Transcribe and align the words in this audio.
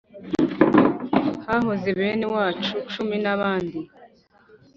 hahoze 1.45 1.89
benewacu 1.99 2.73
cumi 2.91 3.17
n’abandi 3.23 3.79